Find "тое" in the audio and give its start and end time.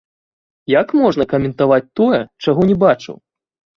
1.99-2.19